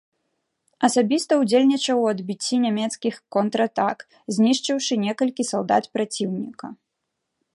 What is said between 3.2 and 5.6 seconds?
контратак, знішчыўшы некалькі